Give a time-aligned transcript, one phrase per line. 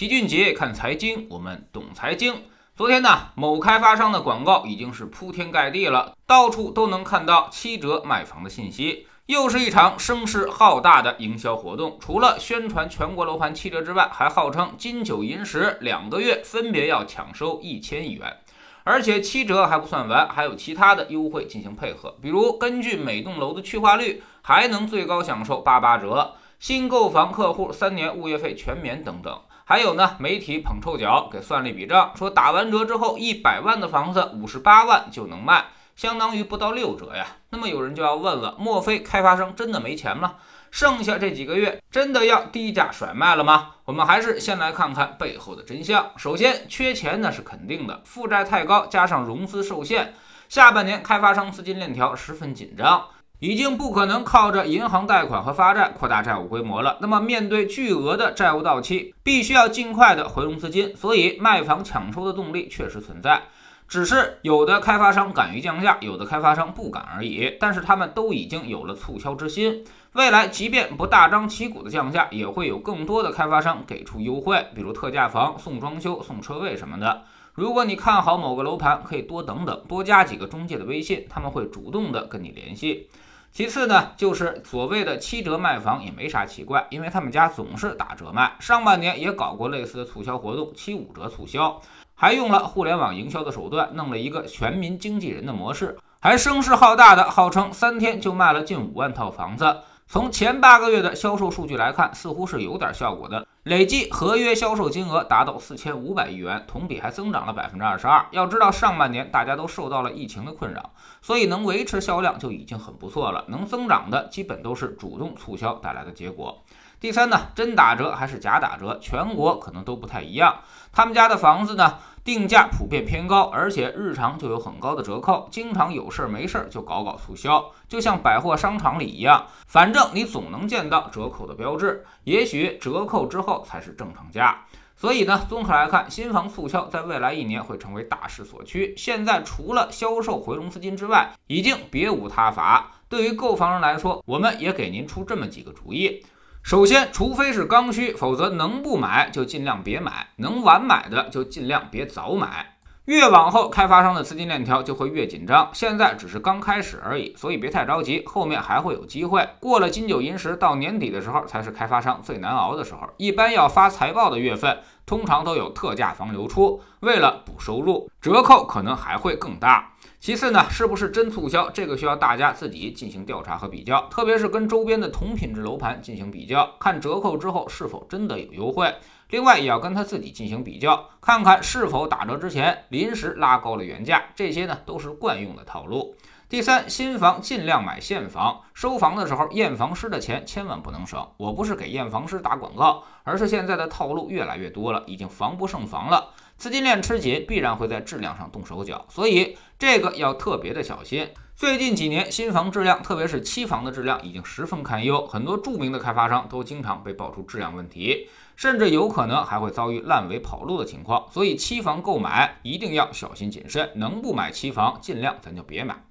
[0.00, 2.44] 齐俊杰看财经，我们懂财经。
[2.74, 11.98] 昨天呢，某开发商的广告已经是铺天盖地了，到处都能看到七折卖房的信息，又是一场声势浩大的营销活动。
[12.00, 18.38] 除了宣传全国楼盘七折之外，还号称金九银十两个月分别要抢收一千亿元。
[18.84, 29.38] 而且七折还不算完，还有其他的优惠进行配合，比如根据每栋楼的去化率，还能最高享受八八折，新购房客户三年物业费全免等等。
[29.70, 37.24] 还有呢，媒体捧臭脚，给算了一笔账，说打完折之后，一百万的房子五十八万就能卖，相当于不到六折呀。
[37.50, 40.34] 那么有人就要问了，莫非开发商真的没钱吗？
[40.72, 43.76] 剩下这几个月真的要低价甩卖了吗？
[43.84, 46.10] 我们还是先来看看背后的真相。
[46.16, 50.14] 首先，缺钱那是肯定的，负债太高，加上融资受限，
[50.48, 53.04] 下半年开发商资金链条十分紧张。
[53.40, 56.98] 已经不可能靠着银行贷款和发债扩大债务规模了。
[57.00, 63.42] 那么，面对巨额的债务到期，必须要尽快的回笼资金，所以卖房抢收的动力确实存在。
[63.88, 67.56] 只是有的开发商敢于降价，有的开发商不敢而已。
[67.58, 77.22] 但是他们都已经有了促销之心，未来即便不大张旗鼓的降价，也会有更多的开发商给出优惠，比如特价房、送装修、送车位什么的。
[77.54, 83.08] 如果你看好某个楼盘，可以多等等，多加几个中介的微信，他们会主动的跟你联系。
[83.52, 91.80] 其次呢，就是所谓的七折卖房也没啥奇怪，因为他们家总是打折卖，上半年也搞过类似的促销活动，七五折促销，
[92.14, 99.80] 还用了互联网营销的手段，弄了一个全民经纪人的模式，还声势浩大的号称三天就卖了近五万套房子。
[100.06, 103.46] 从前八个月的销售数据来看，似乎是有点效果的。
[103.64, 108.24] 累计合约销售金额达到四千五百亿元，同比还增长了百分之二十二。
[108.30, 113.44] 要知道，上半年大家都受到了疫情的困扰，所以能维持销量就已经很不错了。
[113.48, 116.62] 能增长的基本都是主动促销带来的结果。
[116.98, 120.60] 第三呢，真打折还是假打折，全国可能都不太一样。
[120.90, 121.98] 他们家的房子呢？
[122.22, 132.04] 定价普遍偏高，而且日常就有很高的折扣，经常有事儿没事儿就搞搞促销，就像百货商场里一样，反正你总能见到折扣的标志。
[132.24, 134.64] 也许折扣之后才是正常价。
[134.96, 138.92] 所以呢，综合来看，新房促销在未来一年会成为大势所趋。
[138.98, 142.92] 现在除了销售回笼资金之外，已经别无他法。
[143.08, 146.24] 对于购房人来说，我们也给您出这么几个主意。
[146.62, 152.69] 首先，除非是刚需，否则能不买就尽量别买；能晚买的就尽量别早买。
[153.06, 155.68] 越往后，开发商的资金链条就会越紧张。
[155.72, 159.48] 现在只是刚开始而已，所以别太着急，后面还会有机会。
[159.58, 163.08] 过了金九银十，到年底的时候才是开发商最难熬的时候。
[163.16, 169.94] 一般要发财报的月份，通常都有特价房流出，为了补收入，折扣可能还会更大。
[170.20, 171.70] 其次呢，是不是真促销？
[171.70, 178.94] 这个需要大家自己进行调查和比较，特别是跟周边的同品质楼盘进行比较，看折扣之后是否真的有优惠。
[179.30, 184.24] 另外，也要跟他自己进行比较，看看是否打折之前临时拉高了原价。
[184.34, 186.14] 这些呢，都是惯用的套路。
[186.48, 191.24] 第三，新房尽量买现房，收房的时候验房师的钱千万不能省。
[191.36, 196.30] 我不是给验房师打广告，而是现在的套路越来越多了，已经防不胜防了。
[196.56, 201.28] 资金链吃紧，必然会在质量上动手脚，所以这个要特别的小心。
[201.60, 211.26] 最近几年，新房质量，特别是期房的质量已经十分堪忧，很多著名的开发商都经常被爆出质量问题，甚至有可能还会遭遇烂尾跑路的情况。
[211.30, 216.02] 所以期房购买一定要小心谨慎，能不买期房尽量咱就别买。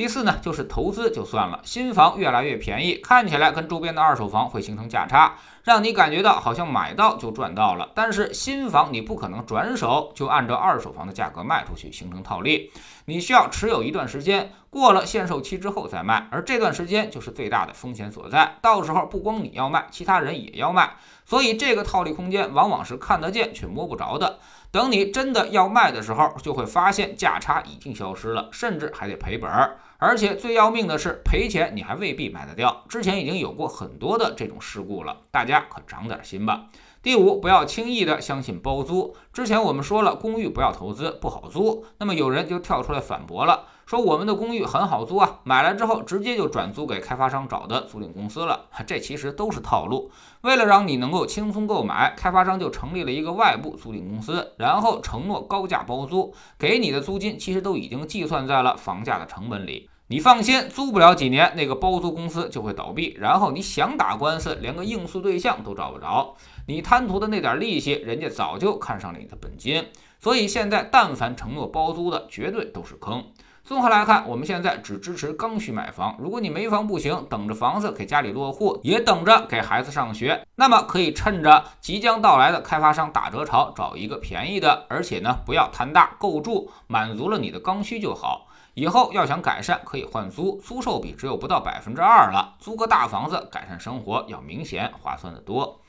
[0.00, 7.90] 第四呢，就是投资就算了，新房越来越便宜，看起来跟周边的二手房会形成价差，让你感觉到好像买到就赚到了。
[7.94, 12.72] 但是新房你不可能转手就按照二手房的价格卖出去，形成套利，
[13.04, 18.56] 你需要持有一段时间，过了限售期之后再卖，而这段时间就是最大的风险所在。
[18.62, 20.94] 到时候不光你要卖，其他人也要卖，
[21.26, 24.38] 所以这个套利空间往往是看得见却摸不着的。
[24.72, 29.78] 等你真的要卖的时候，就会发现价差已经消失了，甚至还得赔本儿。
[29.98, 32.84] 而且最要命的是，赔钱你还未必买得掉。
[32.88, 36.66] 之前已经有过很多的这种事故了，大家可长点心吧。
[37.02, 39.16] 第五，不要轻易的相信包租。
[39.32, 41.82] 之前我们说了，公寓不要投资，不好租。
[41.96, 43.64] 那么有人就跳出来反驳了。
[43.86, 50.10] 说我们的公寓很好租啊，买来之后直接就转租给开发商找的租赁公司了，这其实都是套路。
[50.42, 59.88] 为了让你能够轻松购买，开发商就成立了一个外部租赁公司，然后承诺高价包租，给你的租金其实都已经计算在了房价的成本里。
[60.08, 66.34] 你放心，租不了几年，那个包租公司就会倒闭，然后你想打官司，连个应诉对象都找不着。
[66.66, 69.88] 你贪图的那点利息，人家早就看上了你的本金。
[70.18, 73.24] 所以现在，但凡承诺包租的，绝对都是坑。
[73.62, 76.16] 综合来看，我们现在只支持刚需买房。
[76.18, 88.48] 如果你没房不行，等着房子给家里落户，也等着给孩子上学，那么可以趁着即将到来的开发商打折潮，找一个便宜的，而且呢不要贪大，够住，满足了你的刚需就好。
[88.74, 95.80] 以后要想改善，可以换租，租售比只有不到百分之二了，租个大房子改善生活要明显划算的多。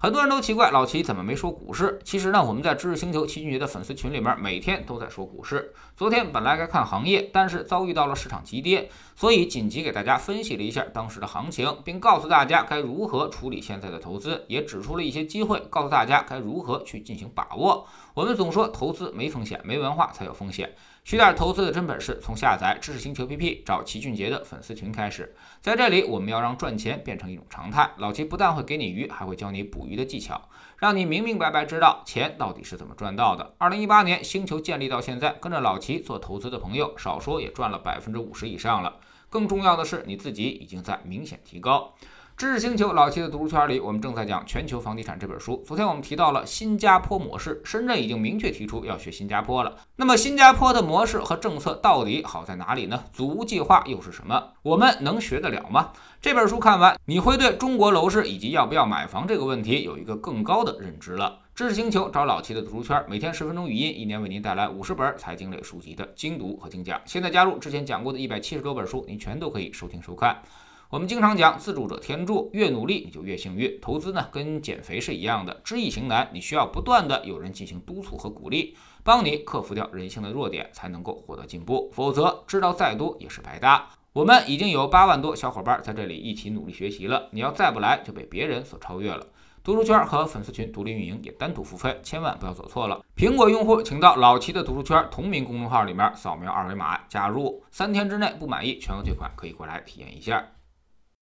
[0.00, 1.98] 很多人都奇怪老齐怎么没说股市？
[2.04, 5.74] 其实呢，我们在知识星球齐俊杰的粉丝群里面每天都在说股市。
[5.96, 17.84] 昨天本来该看行业，但是遭遇到了市场急跌，所以紧急给大家分析了一下当时的行情，并告诉大家该如何处理现在的投资，也指出了一些机会，告诉大家该如何去进行把握。
[18.14, 20.76] 我们总说投资没风险，没文化才有风险。
[21.08, 25.34] 学点投资的真本事，从下载知识星球 APP 找齐俊杰的粉丝群开始。
[25.62, 27.90] 在这里，我们要让赚钱变成一种常态。
[27.96, 30.38] 老齐不但会给你鱼，还会教你捕鱼的技巧，
[30.76, 33.54] 让你明明白白知道钱到底是怎么赚到的。
[33.56, 38.96] 二零一八年星球建立到现在，跟着老齐做投资的朋友，少说也赚了百分之五十以上了。
[39.30, 41.94] 更重要的是，你自己已经在明显提高。
[42.38, 45.60] 知识星球老七的读书圈里，我们正在讲《全球房地产》这本书。
[45.66, 49.74] 昨天我们提到了新加坡模式，深圳已经明确提出要学新加坡了。
[49.96, 53.02] 那么新加坡的模式和政策到底好在哪里呢？
[53.12, 54.50] 祖屋计划又是什么？
[54.62, 55.90] 我们能学得了吗？
[56.20, 61.40] 这本书看完，你会对中国楼市以及要不要买房这个问题有一个更高的认知了。
[61.56, 67.00] 知识星球找老七的读书圈，每天十分钟语音，一年为您带来五十本财经类书籍的精读和精讲。
[67.04, 70.40] 现在加入之前讲过的一百七十多本书，您全都可以收听收看。
[70.90, 73.78] 我们经常讲自助者天助，越努力你就越幸运。
[73.78, 78.74] 投资呢跟减肥是一样的，知易行难，你需要不断的有人进行督促和鼓励，
[79.04, 81.90] 帮你克服掉人性的弱点，才能够获得进步。
[81.92, 83.86] 否则知道再多也是白搭。
[84.14, 89.26] 我们已经有八万多小伙伴在这里一起努力学习了，你要再不来就被别人所超越了。
[89.62, 93.04] 读书圈和粉丝群独立运营也单独付费，千万不要走错了。
[93.14, 100.42] 苹果用户请到老齐的读书圈同名公众号里面扫描二维码加入，三天之内不满意全额退款，可以过来体验一下。